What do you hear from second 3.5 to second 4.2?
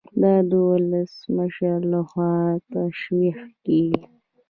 کیږي.